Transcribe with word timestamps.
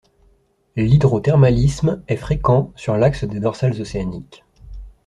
L'hydrothermalisme 0.75 2.01
est 2.07 2.15
fréquent 2.15 2.71
sur 2.75 2.97
l'axe 2.97 3.23
des 3.23 3.39
dorsales 3.39 3.79
océaniques. 3.79 4.43